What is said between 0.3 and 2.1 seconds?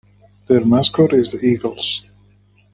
Their mascot is the Eagles.